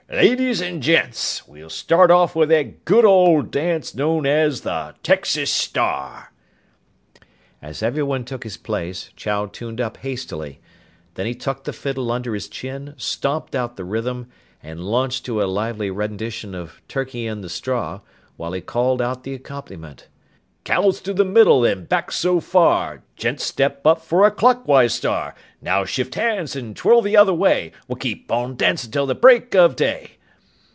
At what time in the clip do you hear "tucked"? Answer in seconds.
11.33-11.63